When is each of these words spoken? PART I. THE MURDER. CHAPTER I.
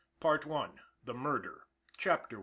PART 0.19 0.47
I. 0.49 0.69
THE 1.03 1.13
MURDER. 1.13 1.65
CHAPTER 1.95 2.37
I. 2.37 2.39